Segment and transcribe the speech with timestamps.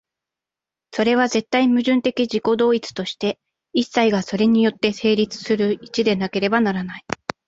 [0.93, 3.37] それは絶対矛盾的自己同一として、
[3.71, 7.05] 一切がそれによって成立する一でなければならない。